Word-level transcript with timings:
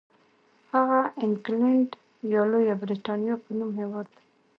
هغه 0.73 1.01
انګلنډ 1.23 1.89
یا 2.33 2.41
لویه 2.51 2.75
برېټانیا 2.83 3.35
په 3.43 3.49
نوم 3.57 3.71
هېواد 3.79 4.07
دی. 4.15 4.23